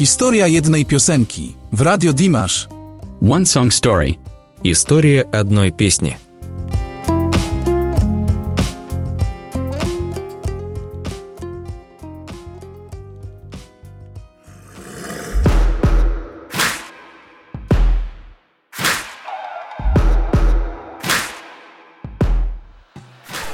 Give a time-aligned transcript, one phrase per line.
[0.00, 2.68] Historia jednej piosenki w Radio Dimash.
[3.30, 4.14] One Song Story.
[4.64, 6.16] История одной песни.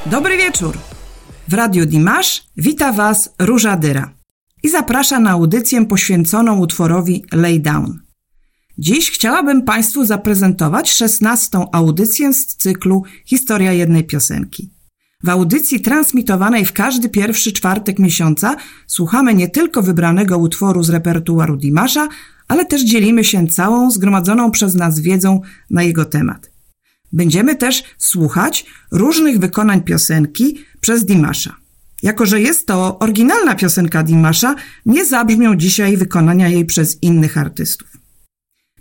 [0.06, 0.78] Dobry wieczór.
[1.48, 4.15] W Radiu Dimash wita Was Róża Dyra
[4.63, 7.99] i zaprasza na audycję poświęconą utworowi Lay Down.
[8.77, 14.71] Dziś chciałabym Państwu zaprezentować szesnastą audycję z cyklu Historia jednej piosenki.
[15.23, 18.55] W audycji transmitowanej w każdy pierwszy czwartek miesiąca
[18.87, 22.07] słuchamy nie tylko wybranego utworu z repertuaru Dimasza,
[22.47, 26.51] ale też dzielimy się całą zgromadzoną przez nas wiedzą na jego temat.
[27.13, 31.55] Będziemy też słuchać różnych wykonań piosenki przez Dimasza.
[32.03, 34.55] Jako, że jest to oryginalna piosenka Dimasza,
[34.85, 37.87] nie zabrzmią dzisiaj wykonania jej przez innych artystów.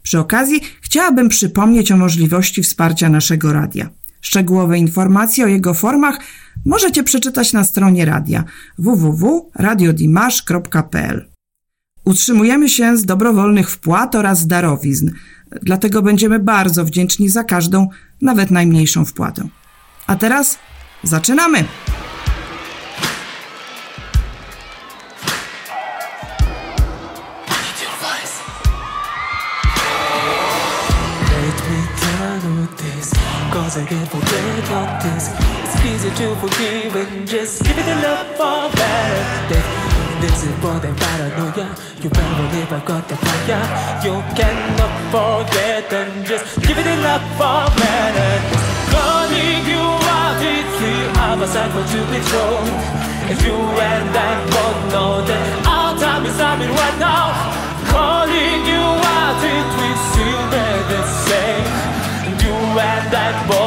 [0.02, 3.90] Przy okazji chciałabym przypomnieć o możliwości wsparcia naszego radia.
[4.20, 6.18] Szczegółowe informacje o jego formach
[6.64, 8.44] możecie przeczytać na stronie radia
[8.78, 11.30] www.radiodimash.pl.
[12.04, 15.10] Utrzymujemy się z dobrowolnych wpłat oraz darowizn,
[15.62, 17.88] dlatego będziemy bardzo wdzięczni za każdą,
[18.22, 19.48] nawet najmniejszą wpłatę.
[20.06, 20.58] A teraz
[21.02, 21.64] zaczynamy!
[35.14, 38.56] It's easy to forgive and just give it a love for.
[40.20, 41.76] This is more than paranoia.
[42.02, 43.62] You better never got the fire.
[44.02, 48.32] You cannot forget and just give it a love for better.
[48.90, 49.84] Calling you
[50.18, 52.66] out, it's other side for to be thrown.
[53.30, 57.26] If you and I both know that our time is coming right now.
[57.92, 58.84] Calling you
[59.20, 61.68] out, it will still be the same.
[62.42, 63.65] You and I both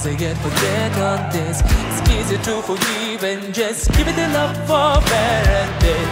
[0.00, 1.62] cause I can't forget on this.
[1.64, 5.62] It's easy to forgive and just give it the love for better.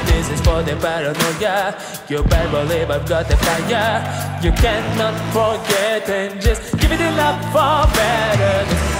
[0.07, 1.75] This is for the paranoia.
[2.09, 4.05] You better believe I've got the fire.
[4.43, 8.57] You cannot forget and just give it the love for better.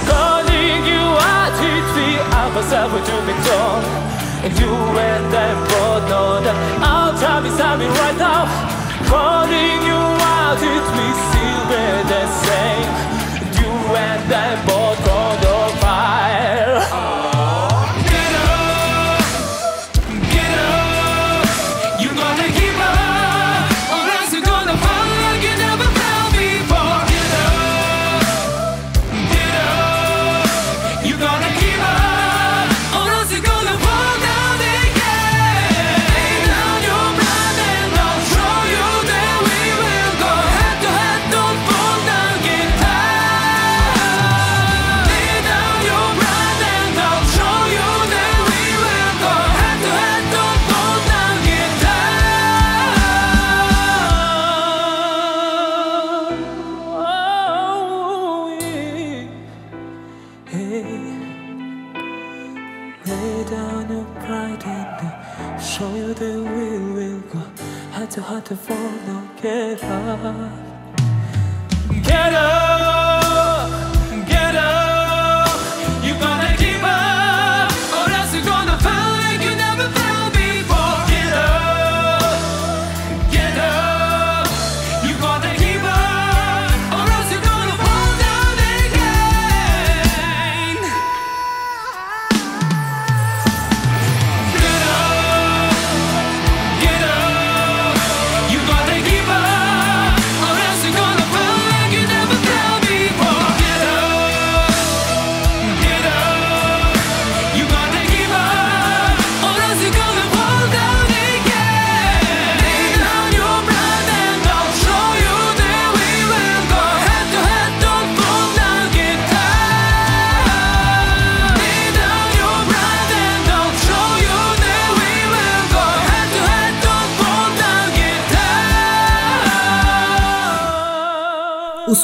[0.09, 3.83] Calling you out, it's the opposite what you've been told.
[4.45, 8.49] And you and I both know that our time is coming right now.
[9.05, 10.01] Calling you
[10.39, 11.61] out, it will still
[12.09, 12.89] the same.
[13.59, 15.48] You and I both on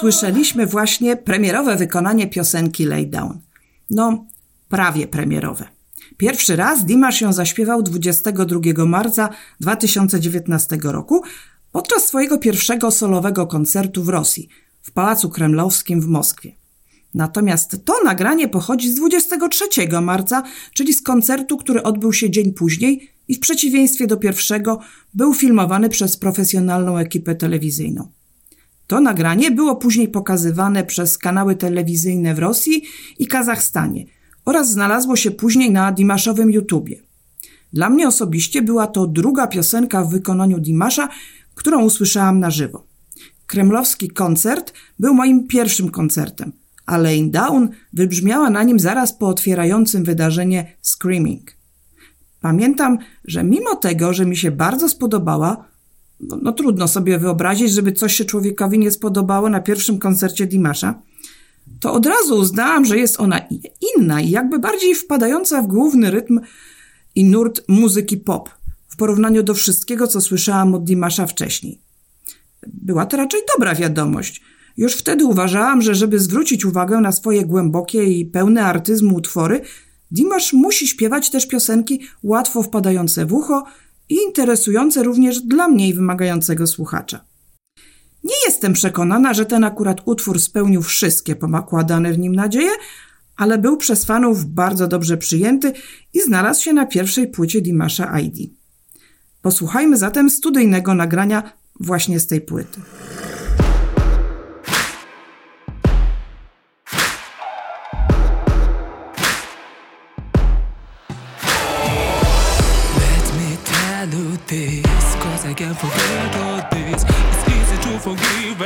[0.05, 3.39] usłyszeliśmy właśnie premierowe wykonanie piosenki Lay Down.
[3.89, 4.25] No,
[4.69, 5.67] prawie premierowe.
[6.17, 9.29] Pierwszy raz Dimash ją zaśpiewał 22 marca
[9.59, 11.23] 2019 roku
[11.71, 14.49] podczas swojego pierwszego solowego koncertu w Rosji,
[14.81, 16.51] w Pałacu Kremlowskim w Moskwie.
[17.13, 19.65] Natomiast to nagranie pochodzi z 23
[20.01, 20.43] marca,
[20.73, 24.79] czyli z koncertu, który odbył się dzień później i w przeciwieństwie do pierwszego
[25.13, 28.11] był filmowany przez profesjonalną ekipę telewizyjną.
[28.87, 32.83] To nagranie było później pokazywane przez kanały telewizyjne w Rosji
[33.19, 34.05] i Kazachstanie
[34.45, 36.99] oraz znalazło się później na Dimaszowym YouTubie.
[37.73, 41.09] Dla mnie osobiście była to druga piosenka w wykonaniu Dimasza,
[41.55, 42.87] którą usłyszałam na żywo.
[43.47, 46.51] Kremlowski koncert był moim pierwszym koncertem,
[46.85, 51.51] a Lane Down wybrzmiała na nim zaraz po otwierającym wydarzenie Screaming.
[52.41, 55.67] Pamiętam, że mimo tego, że mi się bardzo spodobała,
[56.29, 61.01] no, no, trudno sobie wyobrazić, żeby coś się człowiekowi nie spodobało na pierwszym koncercie Dimasza,
[61.79, 63.41] to od razu uznałam, że jest ona
[63.97, 66.39] inna i jakby bardziej wpadająca w główny rytm
[67.15, 68.49] i nurt muzyki pop
[68.87, 71.79] w porównaniu do wszystkiego, co słyszałam od Dimasza wcześniej.
[72.67, 74.41] Była to raczej dobra wiadomość.
[74.77, 79.61] Już wtedy uważałam, że żeby zwrócić uwagę na swoje głębokie i pełne artyzmu utwory,
[80.11, 83.65] Dimash musi śpiewać też piosenki łatwo wpadające w ucho
[84.09, 87.25] i interesujące również dla mniej wymagającego słuchacza.
[88.23, 92.71] Nie jestem przekonana, że ten akurat utwór spełnił wszystkie pomakładane w nim nadzieje,
[93.37, 95.73] ale był przez fanów bardzo dobrze przyjęty
[96.13, 98.51] i znalazł się na pierwszej płycie Dimasza ID.
[99.41, 102.81] Posłuchajmy zatem studyjnego nagrania właśnie z tej płyty.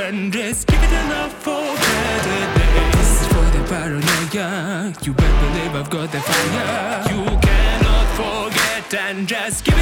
[0.10, 3.28] Just give it enough for better days.
[3.28, 7.04] For the paranoia, you better believe I've got the fire.
[7.14, 9.79] You cannot forget and just give it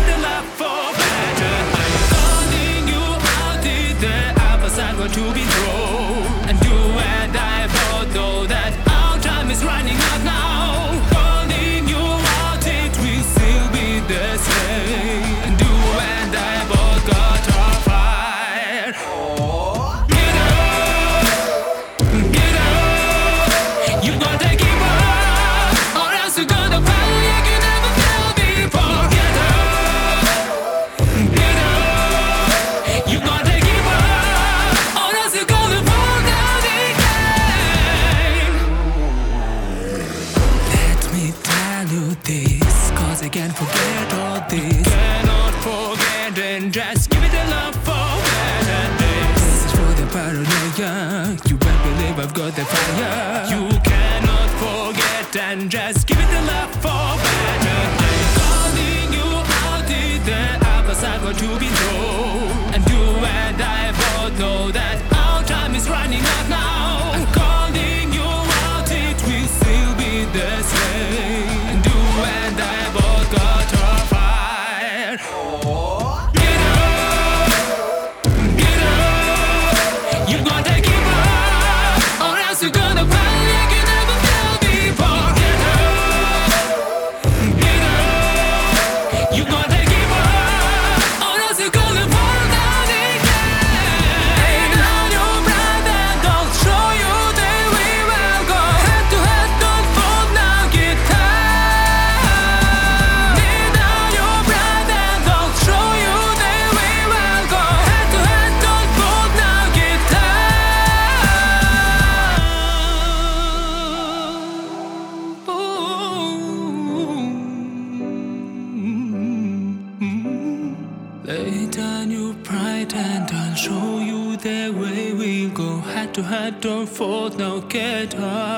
[126.98, 128.57] Ford no get up.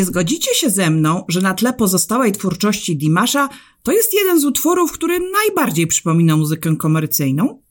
[0.00, 3.48] Nie zgodzicie się ze mną, że na tle pozostałej twórczości Dimasza
[3.82, 7.62] to jest jeden z utworów, który najbardziej przypomina muzykę komercyjną?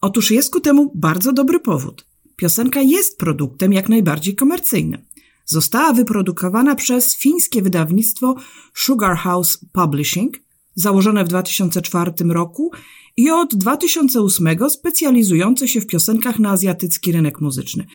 [0.00, 2.06] Otóż jest ku temu bardzo dobry powód.
[2.36, 5.02] Piosenka jest produktem jak najbardziej komercyjnym.
[5.44, 8.34] Została wyprodukowana przez fińskie wydawnictwo
[8.74, 10.38] Sugar House Publishing,
[10.74, 12.70] założone w 2004 roku
[13.16, 17.86] i od 2008 specjalizujące się w piosenkach na azjatycki rynek muzyczny,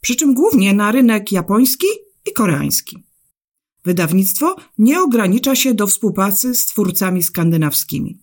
[0.00, 1.86] przy czym głównie na rynek japoński
[2.26, 3.04] i koreański.
[3.84, 8.18] Wydawnictwo nie ogranicza się do współpracy z twórcami skandynawskimi,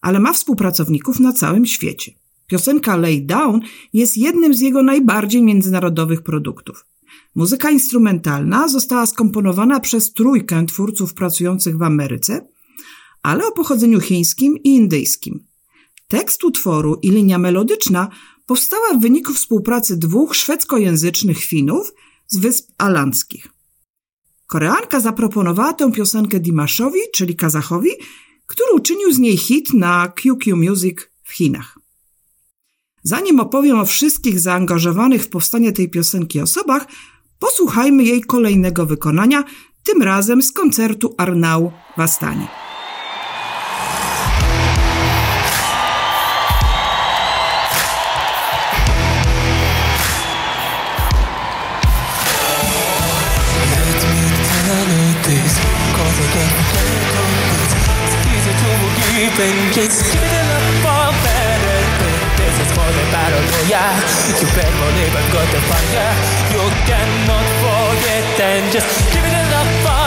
[0.00, 2.12] ale ma współpracowników na całym świecie.
[2.46, 3.60] Piosenka Lay Down
[3.92, 6.86] jest jednym z jego najbardziej międzynarodowych produktów.
[7.34, 12.48] Muzyka instrumentalna została skomponowana przez trójkę twórców pracujących w Ameryce,
[13.22, 15.46] ale o pochodzeniu chińskim i indyjskim.
[16.08, 18.08] Tekst utworu i linia melodyczna
[18.46, 21.92] powstała w wyniku współpracy dwóch szwedzkojęzycznych Finów
[22.28, 23.48] z Wysp Alandzkich.
[24.46, 27.90] Koreanka zaproponowała tę piosenkę Dimaszowi, czyli Kazachowi,
[28.46, 31.78] który uczynił z niej hit na QQ Music w Chinach.
[33.02, 36.86] Zanim opowiem o wszystkich zaangażowanych w powstanie tej piosenki osobach,
[37.38, 39.44] posłuchajmy jej kolejnego wykonania,
[39.84, 42.65] tym razem z koncertu Arnau w Astanie.
[59.72, 61.78] Just give it up for better
[62.36, 64.02] This is for the battle royale
[64.40, 64.46] You
[65.14, 66.10] I've got the fire
[66.50, 70.05] You cannot forget and just give it up for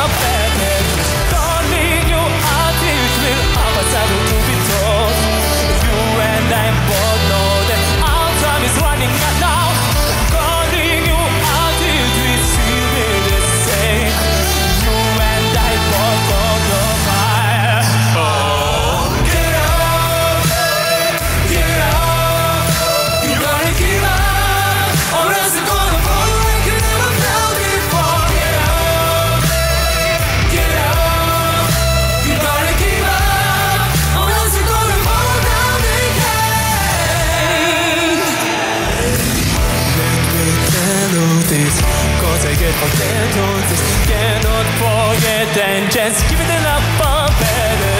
[42.59, 47.99] I get forget on this Cannot forget and just give it up for better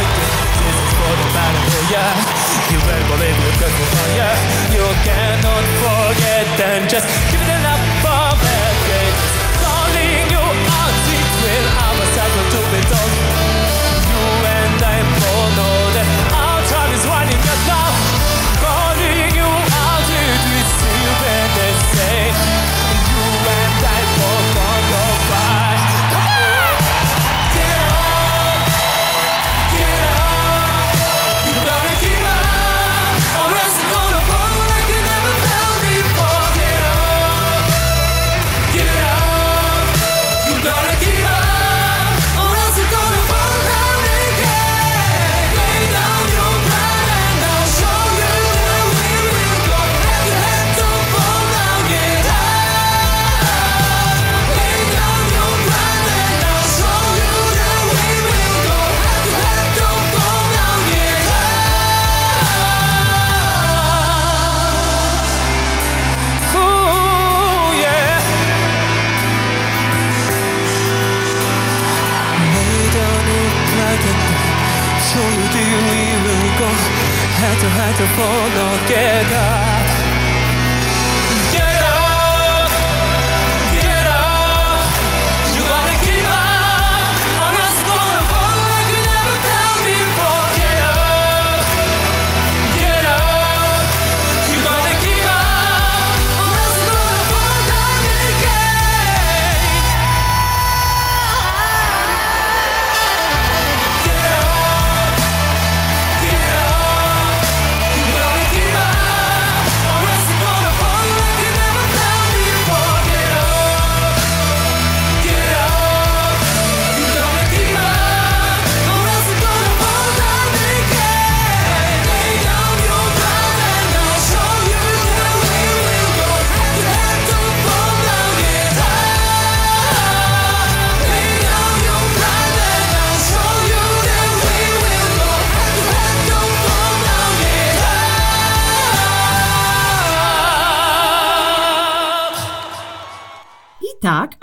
[0.60, 2.20] This is for the royale
[2.68, 4.36] You better believe you've got the fire.
[4.76, 7.89] You cannot forget and just give it up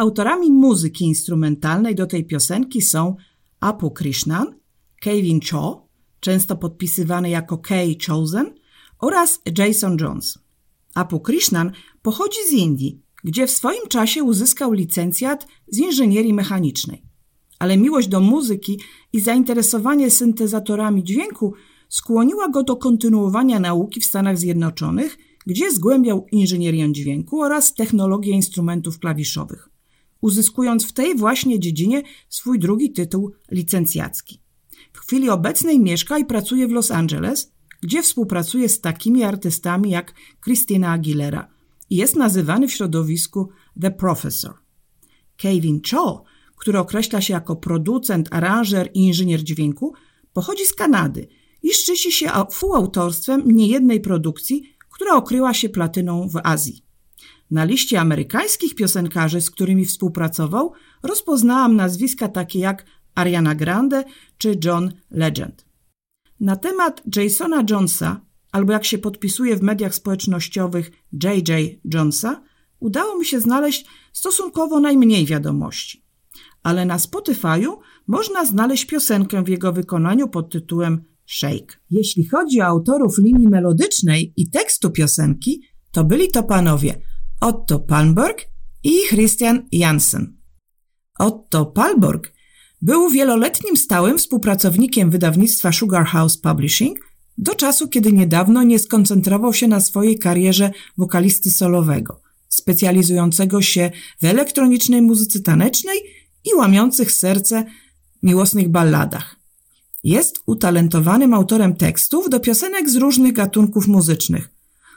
[0.07, 3.17] autorami muzyki instrumentalnej do tej piosenki są
[3.61, 4.55] Apu Krishnan,
[5.01, 5.89] Kevin Cho,
[6.21, 7.75] często podpisywany jako K.
[8.07, 8.55] Chosen,
[8.99, 10.39] oraz Jason Jones.
[10.95, 11.73] Apu Krishnan
[12.03, 17.03] pochodzi z Indii, gdzie w swoim czasie uzyskał licencjat z inżynierii mechanicznej.
[17.59, 18.81] Ale miłość do muzyki
[19.13, 21.55] i zainteresowanie syntezatorami dźwięku
[21.89, 28.99] skłoniła go do kontynuowania nauki w Stanach Zjednoczonych, gdzie zgłębiał inżynierię dźwięku oraz technologię instrumentów
[28.99, 29.69] klawiszowych,
[30.21, 34.41] uzyskując w tej właśnie dziedzinie swój drugi tytuł licencjacki.
[34.93, 40.15] W chwili obecnej mieszka i pracuje w Los Angeles, gdzie współpracuje z takimi artystami jak
[40.45, 41.49] Christina Aguilera
[41.91, 43.49] i jest nazywany w środowisku
[43.81, 44.55] The Professor.
[45.37, 46.25] Kevin Cho,
[46.57, 49.95] który określa się jako producent, aranżer i inżynier dźwięku,
[50.33, 51.29] pochodzi z Kanady
[51.63, 56.86] i szczyci się współautorstwem niejednej produkcji, która okryła się platyną w Azji.
[57.50, 60.73] Na liście amerykańskich piosenkarzy, z którymi współpracował,
[61.03, 62.85] rozpoznałam nazwiska takie jak
[63.15, 64.05] Ariana Grande
[64.38, 65.67] czy John Legend.
[66.41, 68.21] Na temat Jasona Jonesa,
[68.53, 72.43] albo jak się podpisuje w mediach społecznościowych JJ Jonesa,
[72.81, 76.05] udało mi się znaleźć stosunkowo najmniej wiadomości.
[76.62, 77.76] Ale na Spotify'u
[78.07, 81.76] można znaleźć piosenkę w jego wykonaniu pod tytułem Shake.
[81.91, 87.03] Jeśli chodzi o autorów linii melodycznej i tekstu piosenki, to byli to panowie
[87.47, 88.49] Otto Palmberg
[88.85, 90.37] i Christian Jansen.
[91.19, 92.33] Otto Palmberg
[92.83, 96.99] był wieloletnim stałym współpracownikiem wydawnictwa Sugar House Publishing
[97.38, 104.25] do czasu, kiedy niedawno nie skoncentrował się na swojej karierze wokalisty solowego, specjalizującego się w
[104.25, 105.99] elektronicznej muzyce tanecznej
[106.45, 107.65] i łamiących serce
[108.23, 109.37] miłosnych balladach.
[110.04, 114.50] Jest utalentowanym autorem tekstów do piosenek z różnych gatunków muzycznych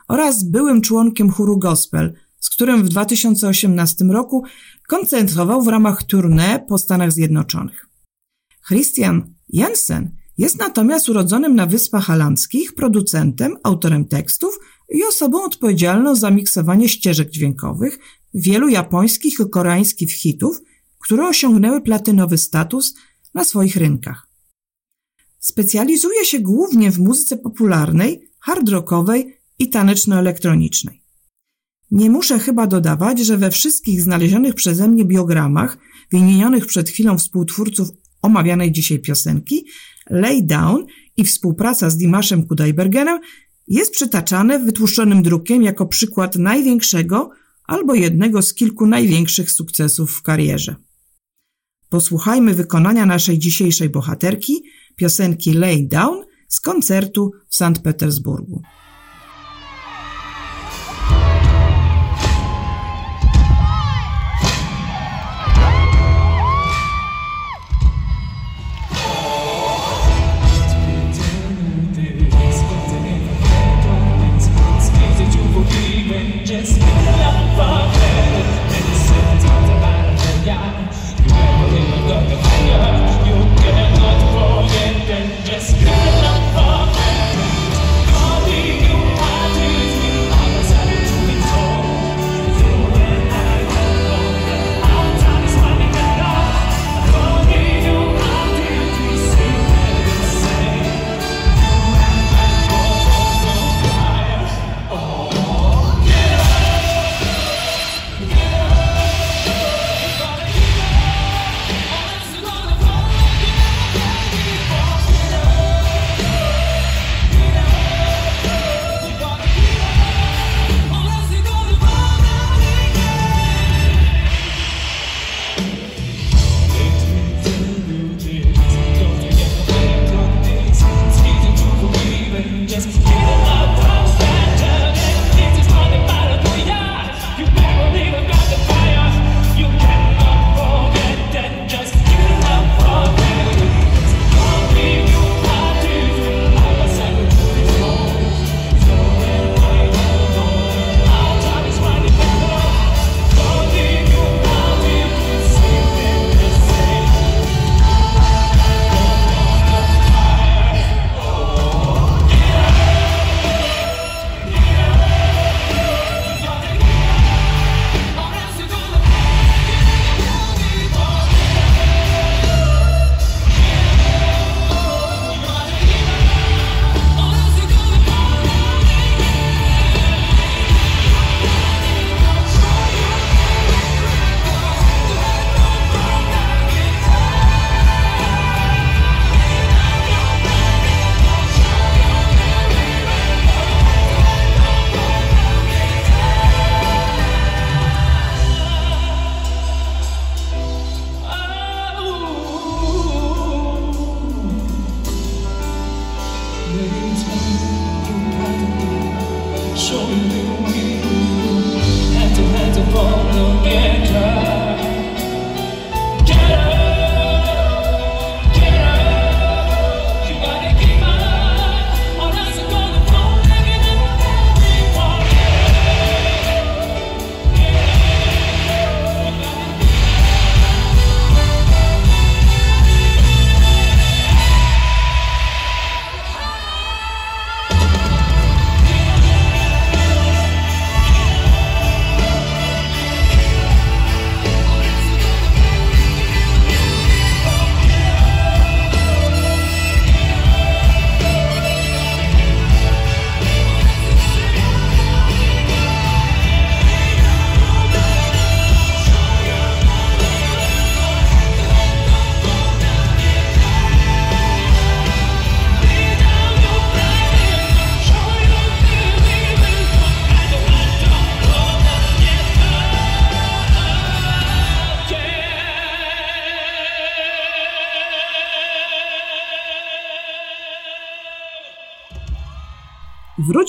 [0.07, 4.43] oraz byłym członkiem chóru gospel, z którym w 2018 roku
[4.87, 7.87] koncertował w ramach tournée po Stanach Zjednoczonych.
[8.67, 16.31] Christian Jensen jest natomiast urodzonym na Wyspach Halandzkich producentem, autorem tekstów i osobą odpowiedzialną za
[16.31, 17.99] miksowanie ścieżek dźwiękowych
[18.33, 20.61] wielu japońskich i koreańskich hitów,
[20.99, 22.95] które osiągnęły platynowy status
[23.33, 24.27] na swoich rynkach.
[25.39, 30.98] Specjalizuje się głównie w muzyce popularnej, hard rockowej i taneczno-elektronicznej.
[31.91, 35.77] Nie muszę chyba dodawać, że we wszystkich znalezionych przeze mnie biogramach
[36.11, 37.89] wymienionych przed chwilą współtwórców
[38.21, 39.65] omawianej dzisiaj piosenki
[40.09, 40.85] Lay Down
[41.17, 43.19] i współpraca z Dimaszem Kudajbergenem
[43.67, 47.29] jest przytaczane wytłuszczonym drukiem jako przykład największego
[47.63, 50.75] albo jednego z kilku największych sukcesów w karierze.
[51.89, 54.63] Posłuchajmy wykonania naszej dzisiejszej bohaterki,
[54.95, 58.61] piosenki Lay Down z koncertu w Sankt Petersburgu.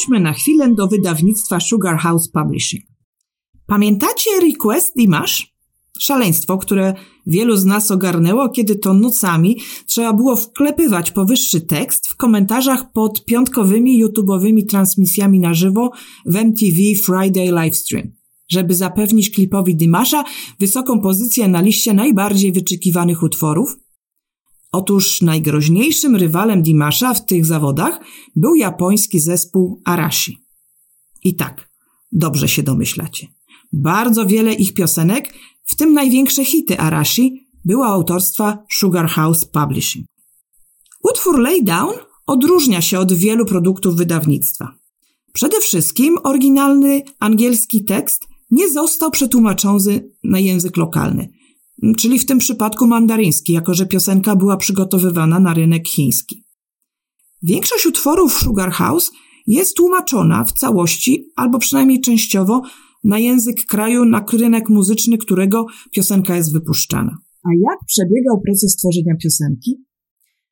[0.00, 2.84] Wróćmy na chwilę do wydawnictwa Sugar House Publishing.
[3.66, 5.54] Pamiętacie Request Dimash?
[5.98, 6.94] Szaleństwo, które
[7.26, 13.24] wielu z nas ogarnęło, kiedy to nocami trzeba było wklepywać powyższy tekst w komentarzach pod
[13.24, 15.90] piątkowymi YouTube'owymi transmisjami na żywo
[16.26, 18.12] w MTV Friday Livestream,
[18.50, 20.24] żeby zapewnić klipowi Dimasza
[20.60, 23.79] wysoką pozycję na liście najbardziej wyczekiwanych utworów.
[24.72, 28.00] Otóż najgroźniejszym rywalem Dimasza w tych zawodach
[28.36, 30.38] był japoński zespół Arashi.
[31.24, 31.68] I tak,
[32.12, 33.26] dobrze się domyślacie.
[33.72, 40.06] Bardzo wiele ich piosenek w tym największe hity Arashi były autorstwa Sugar House Publishing.
[41.02, 41.94] Utwór Lay Down
[42.26, 44.74] odróżnia się od wielu produktów wydawnictwa.
[45.32, 51.28] Przede wszystkim oryginalny angielski tekst nie został przetłumaczony na język lokalny,
[51.96, 56.44] czyli w tym przypadku mandaryński, jako że piosenka była przygotowywana na rynek chiński.
[57.42, 59.10] Większość utworów Sugar House
[59.46, 62.62] jest tłumaczona w całości albo przynajmniej częściowo
[63.04, 67.16] na język kraju, na rynek muzyczny, którego piosenka jest wypuszczana.
[67.44, 69.76] A jak przebiegał proces tworzenia piosenki?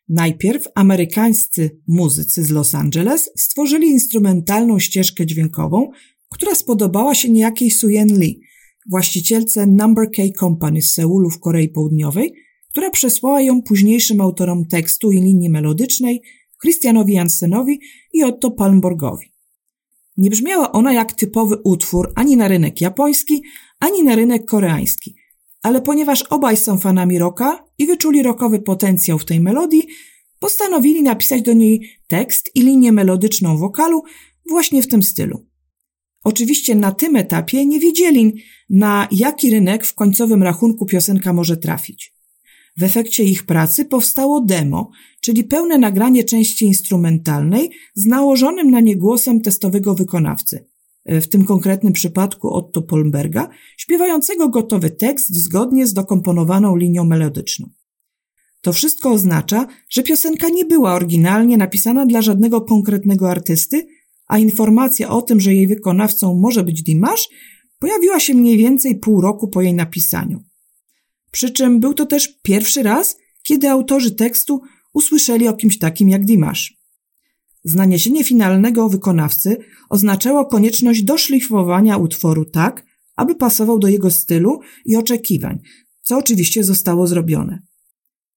[0.08, 5.90] Najpierw amerykańscy muzycy z Los Angeles stworzyli instrumentalną ścieżkę dźwiękową,
[6.30, 8.40] która spodobała się niejakiej Suyen Lee,
[8.88, 12.34] właścicielce Number K Company z Seulu w Korei Południowej,
[12.70, 16.22] która przesłała ją późniejszym autorom tekstu i linii melodycznej
[16.62, 17.80] Christianowi Jansenowi
[18.12, 19.26] i Otto Palmborgowi.
[20.16, 23.42] Nie brzmiała ona jak typowy utwór ani na rynek japoński,
[23.80, 25.16] ani na rynek koreański.
[25.62, 29.88] Ale ponieważ obaj są fanami rocka i wyczuli rockowy potencjał w tej melodii,
[30.40, 34.02] postanowili napisać do niej tekst i linię melodyczną wokalu
[34.48, 35.47] właśnie w tym stylu.
[36.24, 38.34] Oczywiście na tym etapie nie wiedzieli,
[38.70, 42.14] na jaki rynek w końcowym rachunku piosenka może trafić.
[42.76, 48.96] W efekcie ich pracy powstało demo, czyli pełne nagranie części instrumentalnej z nałożonym na nie
[48.96, 50.66] głosem testowego wykonawcy,
[51.06, 57.70] w tym konkretnym przypadku Otto Polmberga, śpiewającego gotowy tekst zgodnie z dokomponowaną linią melodyczną.
[58.60, 63.86] To wszystko oznacza, że piosenka nie była oryginalnie napisana dla żadnego konkretnego artysty,
[64.28, 67.28] a informacja o tym, że jej wykonawcą może być Dimash,
[67.78, 70.44] pojawiła się mniej więcej pół roku po jej napisaniu.
[71.30, 74.60] Przy czym był to też pierwszy raz, kiedy autorzy tekstu
[74.92, 76.78] usłyszeli o kimś takim jak Dimash.
[77.64, 79.56] Znaniesienie finalnego wykonawcy
[79.90, 82.84] oznaczało konieczność doszlifowania utworu tak,
[83.16, 85.58] aby pasował do jego stylu i oczekiwań,
[86.02, 87.62] co oczywiście zostało zrobione.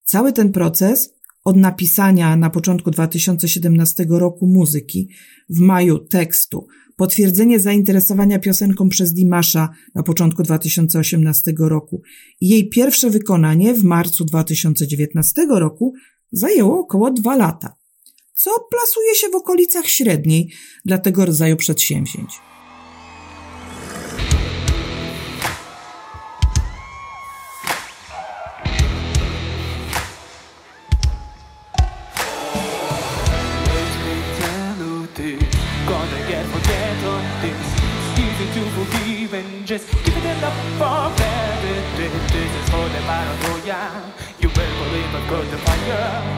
[0.04, 5.08] Cały ten proces, od napisania na początku 2017 roku muzyki,
[5.48, 12.02] w maju tekstu, potwierdzenie zainteresowania piosenką przez Dimasza na początku 2018 roku.
[12.40, 15.92] I jej pierwsze wykonanie w marcu 2019 roku
[16.32, 17.76] zajęło około dwa lata,
[18.34, 20.52] co plasuje się w okolicach średniej
[20.84, 22.51] dla tego rodzaju przedsięwzięć.
[45.84, 46.31] girl.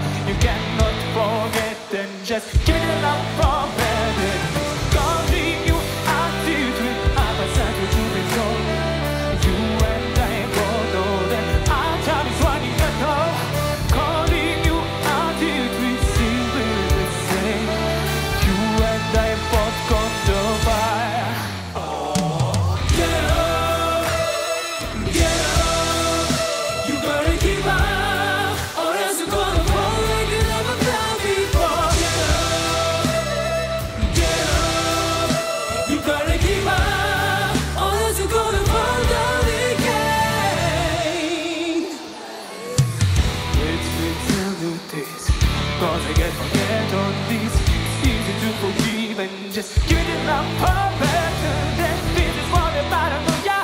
[48.05, 52.85] Easy to forgive and just give it enough for better than this is what the
[52.85, 53.59] oh, paranoia.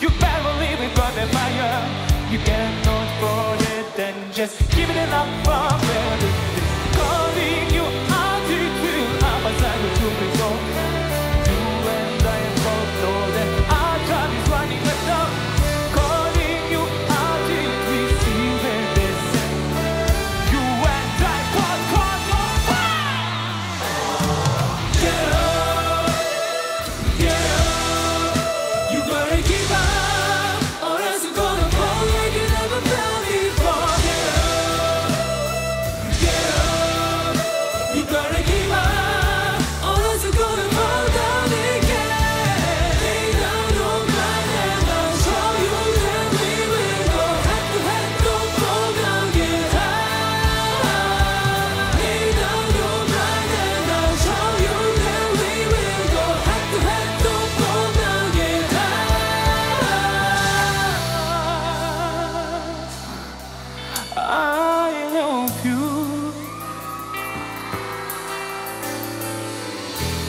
[0.00, 1.80] You better believe it got the fire.
[2.32, 5.93] You cannot forget and just give it enough for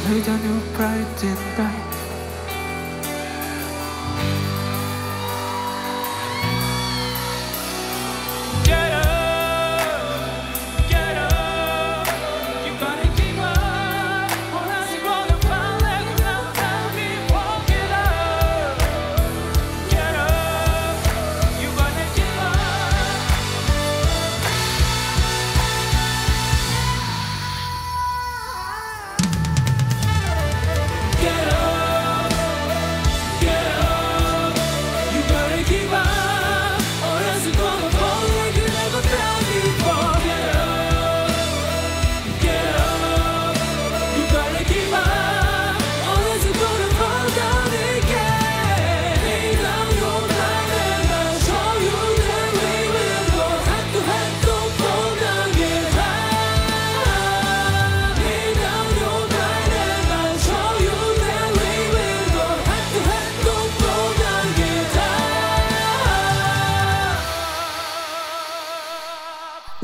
[0.07, 1.81] Lay down your pride tonight.
[1.81, 1.94] Get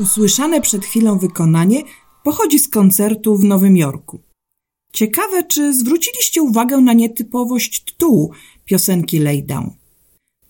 [0.02, 1.82] Usłyszane przed chwilą wykonanie
[2.24, 4.20] pochodzi z koncertu w Nowym Jorku.
[4.92, 8.30] Ciekawe, czy zwróciliście uwagę na nietypowość tytułu
[8.64, 9.70] piosenki Lay Down.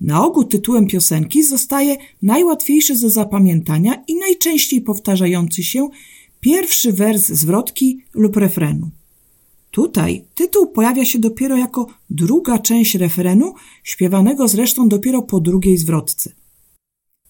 [0.00, 5.88] Na ogół tytułem piosenki zostaje najłatwiejszy do zapamiętania i najczęściej powtarzający się
[6.40, 8.90] pierwszy wers zwrotki lub refrenu.
[9.70, 16.32] Tutaj tytuł pojawia się dopiero jako druga część refrenu, śpiewanego zresztą dopiero po drugiej zwrotce.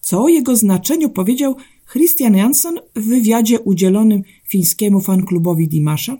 [0.01, 1.55] Co o jego znaczeniu powiedział
[1.93, 6.17] Christian Jansson w wywiadzie udzielonym fińskiemu fanklubowi Dimasza?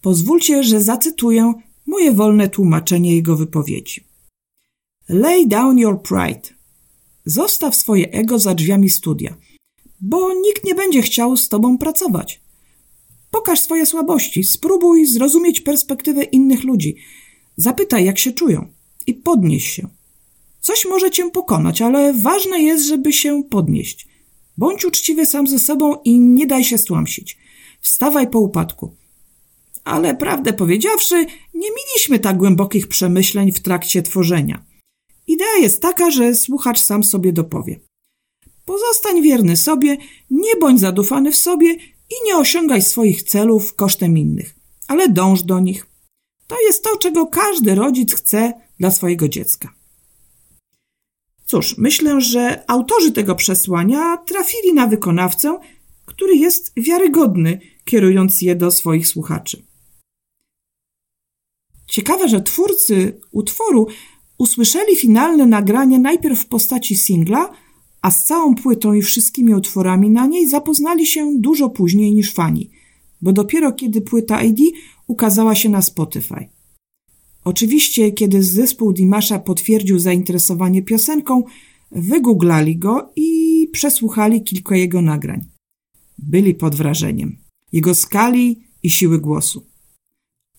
[0.00, 1.52] Pozwólcie, że zacytuję
[1.86, 4.04] moje wolne tłumaczenie jego wypowiedzi.
[5.08, 6.48] Lay down your pride.
[7.24, 9.36] Zostaw swoje ego za drzwiami studia,
[10.00, 12.40] bo nikt nie będzie chciał z tobą pracować.
[13.30, 16.96] Pokaż swoje słabości, spróbuj zrozumieć perspektywę innych ludzi.
[17.56, 18.68] Zapytaj, jak się czują
[19.06, 19.88] i podnieś się.
[20.60, 24.17] Coś może cię pokonać, ale ważne jest, żeby się podnieść.
[24.58, 27.38] Bądź uczciwy sam ze sobą i nie daj się stłamsić.
[27.80, 28.96] Wstawaj po upadku.
[29.84, 34.64] Ale prawdę powiedziawszy, nie mieliśmy tak głębokich przemyśleń w trakcie tworzenia.
[35.26, 37.80] Idea jest taka, że słuchacz sam sobie dopowie.
[38.64, 39.96] Pozostań wierny sobie,
[40.30, 41.74] nie bądź zadufany w sobie
[42.10, 44.54] i nie osiągaj swoich celów kosztem innych,
[44.88, 45.86] ale dąż do nich.
[46.46, 49.77] To jest to, czego każdy rodzic chce dla swojego dziecka.
[51.50, 55.58] Cóż, myślę, że autorzy tego przesłania trafili na wykonawcę,
[56.06, 59.62] który jest wiarygodny, kierując je do swoich słuchaczy.
[61.86, 63.86] Ciekawe, że twórcy utworu
[64.38, 67.50] usłyszeli finalne nagranie najpierw w postaci singla,
[68.02, 72.70] a z całą płytą i wszystkimi utworami na niej zapoznali się dużo później niż fani,
[73.22, 74.58] bo dopiero kiedy płyta ID
[75.06, 76.57] ukazała się na Spotify.
[77.48, 81.44] Oczywiście, kiedy zespół Dimasza potwierdził zainteresowanie piosenką,
[81.92, 85.46] wygooglali go i przesłuchali kilka jego nagrań.
[86.18, 87.36] Byli pod wrażeniem
[87.72, 89.66] jego skali i siły głosu.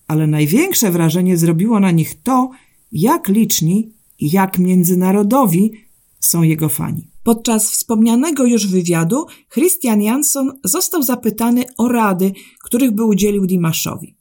[0.06, 2.50] Ale największe wrażenie zrobiło na nich to,
[2.92, 5.72] jak liczni i jak międzynarodowi
[6.20, 7.10] są jego fani.
[7.22, 12.32] Podczas wspomnianego już wywiadu Christian Jansson został zapytany o rady,
[12.64, 14.16] których by udzielił Dimaszowi.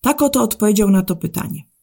[0.00, 1.75] Tak oto odpowiedział na to pytanie.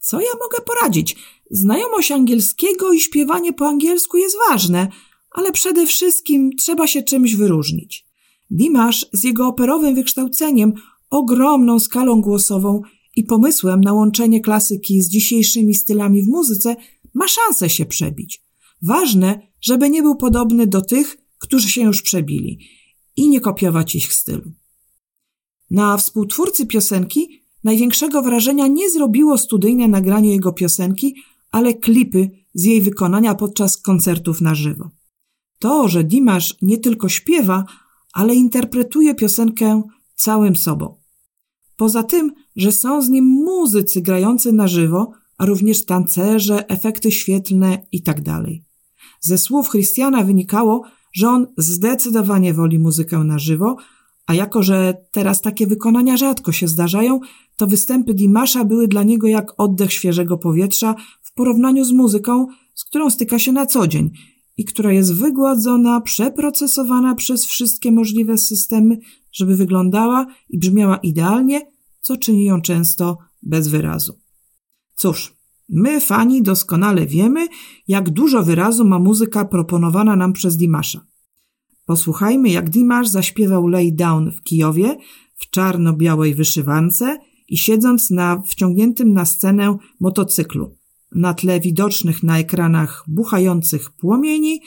[0.00, 1.16] Co ja mogę poradzić?
[1.50, 4.88] Znajomość angielskiego i śpiewanie po angielsku jest ważne,
[5.30, 8.06] ale przede wszystkim trzeba się czymś wyróżnić.
[8.50, 10.72] Dimash z jego operowym wykształceniem,
[11.10, 12.82] ogromną skalą głosową
[13.16, 16.76] i pomysłem na łączenie klasyki z dzisiejszymi stylami w muzyce
[17.14, 18.42] ma szansę się przebić.
[18.82, 22.58] Ważne, żeby nie był podobny do tych, którzy się już przebili
[23.16, 24.52] i nie kopiować ich stylu.
[25.70, 31.14] Na współtwórcy piosenki największego wrażenia nie zrobiło studyjne nagranie jego piosenki,
[31.50, 34.90] ale klipy z jej wykonania podczas koncertów na żywo.
[35.58, 37.64] To, że Dimash nie tylko śpiewa,
[38.12, 39.82] ale interpretuje piosenkę
[40.14, 41.00] całym sobą.
[41.76, 47.86] Poza tym, że są z nim muzycy grający na żywo, a również tancerze, efekty świetlne
[47.92, 48.42] itd.
[49.20, 53.76] Ze słów Christiana wynikało, że on zdecydowanie woli muzykę na żywo,
[54.26, 57.20] a jako, że teraz takie wykonania rzadko się zdarzają,
[57.60, 62.84] to występy Dimasza były dla niego jak oddech świeżego powietrza w porównaniu z muzyką, z
[62.84, 64.10] którą styka się na co dzień
[64.56, 68.98] i która jest wygładzona, przeprocesowana przez wszystkie możliwe systemy,
[69.32, 74.18] żeby wyglądała i brzmiała idealnie, co czyni ją często bez wyrazu.
[74.94, 75.36] Cóż,
[75.68, 77.46] my, fani, doskonale wiemy,
[77.88, 81.06] jak dużo wyrazu ma muzyka proponowana nam przez Dimasza.
[81.86, 84.96] Posłuchajmy, jak Dimash zaśpiewał Lay Down w Kijowie
[85.34, 87.18] w czarno-białej wyszywance
[87.50, 90.76] i siedząc na wciągniętym na scenę motocyklu,
[91.14, 94.60] na tle widocznych na ekranach buchających płomieni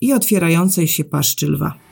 [0.00, 1.87] i otwierającej się paszczy lwa.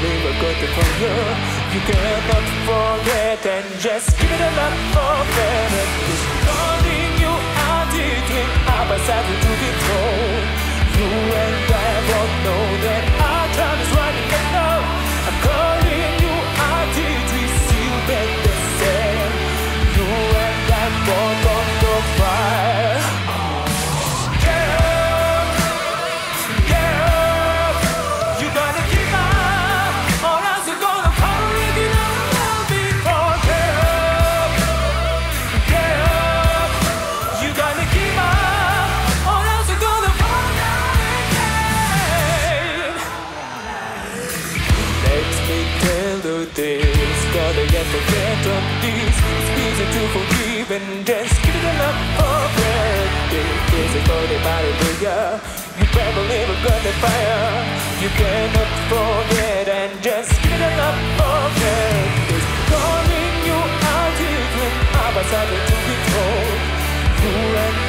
[0.00, 1.14] Believe a good thing for you.
[1.74, 6.22] You cannot forget and just give it a up for better days.
[6.46, 7.34] Calling you
[7.66, 10.22] out between opposite to control.
[10.98, 11.10] You
[11.42, 14.30] and I both know that our time is running
[14.66, 14.86] out.
[15.26, 16.34] I'm calling you
[16.70, 19.32] out between you and the same.
[19.98, 20.08] You
[20.46, 21.57] and I both
[48.90, 49.18] please.
[49.36, 53.08] It's easy to forgive and just give it enough of it.
[53.36, 55.18] It's easy for the body to ya.
[55.78, 57.44] You can't believe it got fire.
[58.02, 62.08] You cannot forget and just give it enough of it.
[62.34, 63.58] It's calling you
[63.94, 64.72] out even.
[65.04, 66.58] I was able to be told.
[67.22, 67.34] You
[67.64, 67.87] and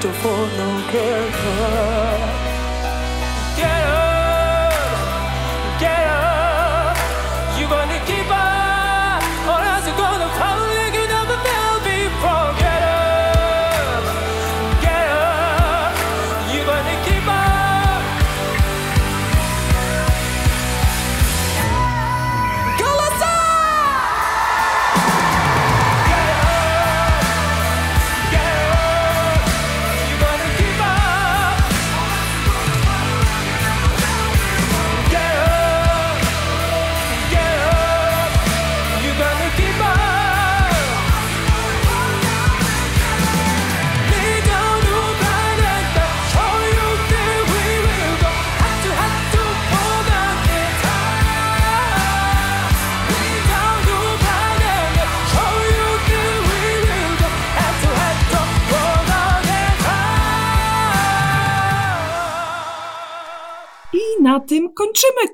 [0.00, 2.27] to head to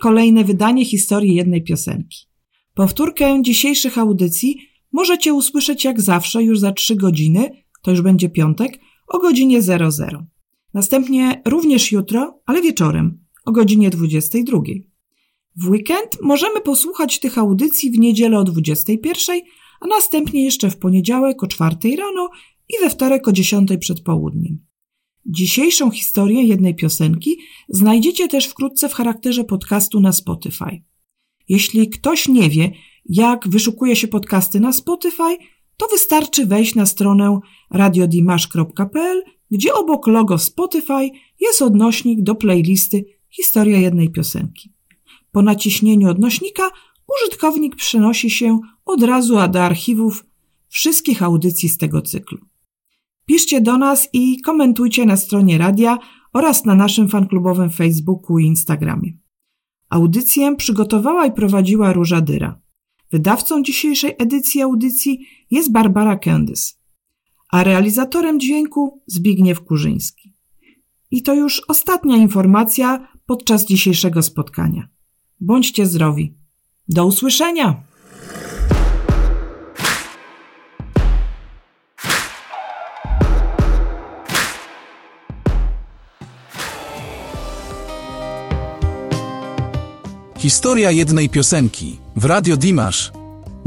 [0.05, 2.19] kolejne wydanie historii jednej piosenki.
[2.75, 4.57] Powtórkę dzisiejszych audycji
[4.93, 7.51] możecie usłyszeć jak zawsze już za 3 godziny,
[7.83, 10.27] to już będzie piątek, o godzinie 00.
[10.75, 14.59] Następnie również jutro, ale wieczorem, o godzinie 22.
[15.57, 19.41] W weekend możemy posłuchać tych audycji w niedzielę o 21,
[19.81, 22.31] a następnie jeszcze w poniedziałek o 4 rano
[22.69, 24.74] i we wtorek o 10 przed południem.
[25.27, 30.83] Dzisiejszą historię jednej piosenki znajdziecie też wkrótce w charakterze podcastu na Spotify.
[31.49, 32.73] Jeśli ktoś nie wie,
[33.09, 35.37] jak wyszukuje się podcasty na Spotify,
[35.77, 37.39] to wystarczy wejść na stronę
[37.71, 41.11] radiodimash.pl, gdzie obok logo Spotify
[41.41, 44.73] jest odnośnik do playlisty Historia jednej piosenki.
[45.33, 46.71] Po naciśnięciu odnośnika
[47.09, 50.25] użytkownik przenosi się od razu do archiwów
[50.69, 52.39] wszystkich audycji z tego cyklu.
[53.27, 55.99] Piszcie do nas i komentujcie na stronie radia
[56.33, 59.13] oraz na naszym fanklubowym Facebooku i Instagramie.
[59.91, 62.61] Audycję przygotowała i prowadziła Róża Dyra.
[63.13, 66.81] Wydawcą dzisiejszej edycji audycji jest Barbara Kendys.
[67.53, 70.35] a realizatorem dźwięku Zbigniew Kurzyński.
[71.11, 74.89] I to już ostatnia informacja podczas dzisiejszego spotkania.
[75.41, 76.35] Bądźcie zdrowi.
[76.89, 77.94] Do usłyszenia!
[90.44, 93.12] Historia jednej piosenki w Radio Dimash.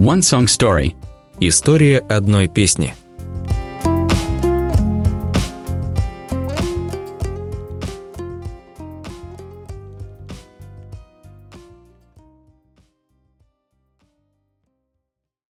[0.06, 0.94] One Song Story.
[1.40, 2.94] История одной песни.